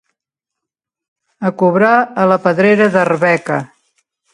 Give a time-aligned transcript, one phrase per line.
[1.49, 1.93] A cobrar
[2.23, 3.65] a la pedrera d'Arbeca.